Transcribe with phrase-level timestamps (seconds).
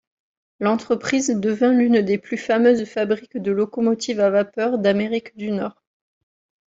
[0.59, 5.83] L'entreprise devint l'une des plus fameuses fabriques de locomotive à vapeur d'Amérique du Nord.